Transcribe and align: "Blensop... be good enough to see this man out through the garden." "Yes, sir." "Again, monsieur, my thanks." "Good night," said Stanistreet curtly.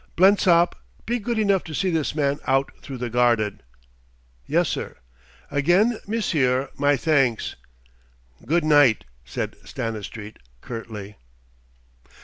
"Blensop... 0.15 0.73
be 1.05 1.19
good 1.19 1.37
enough 1.37 1.63
to 1.65 1.75
see 1.75 1.91
this 1.91 2.15
man 2.15 2.39
out 2.47 2.71
through 2.81 2.97
the 2.97 3.09
garden." 3.11 3.61
"Yes, 4.47 4.67
sir." 4.67 4.97
"Again, 5.51 5.99
monsieur, 6.07 6.71
my 6.75 6.97
thanks." 6.97 7.53
"Good 8.43 8.63
night," 8.65 9.05
said 9.25 9.57
Stanistreet 9.63 10.39
curtly. 10.59 11.17